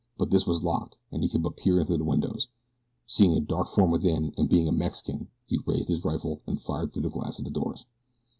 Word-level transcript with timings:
But 0.17 0.31
this 0.31 0.47
was 0.47 0.63
locked 0.63 0.97
and 1.11 1.21
he 1.21 1.29
could 1.29 1.43
but 1.43 1.57
peer 1.57 1.79
in 1.79 1.85
through 1.85 1.99
the 1.99 2.03
windows. 2.05 2.47
Seeing 3.05 3.33
a 3.35 3.39
dark 3.39 3.67
form 3.67 3.91
within, 3.91 4.33
and 4.35 4.49
being 4.49 4.67
a 4.67 4.71
Mexican 4.71 5.27
he 5.45 5.59
raised 5.67 5.89
his 5.89 6.03
rifle 6.03 6.41
and 6.47 6.59
fired 6.59 6.91
through 6.91 7.03
the 7.03 7.09
glass 7.11 7.37
of 7.37 7.45
the 7.45 7.51
doors. 7.51 7.85